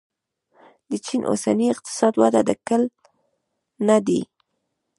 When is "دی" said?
4.07-4.21